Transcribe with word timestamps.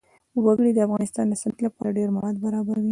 وګړي 0.45 0.71
د 0.73 0.79
افغانستان 0.87 1.25
د 1.27 1.33
صنعت 1.41 1.59
لپاره 1.65 1.95
ډېر 1.97 2.09
مواد 2.15 2.35
برابروي. 2.45 2.79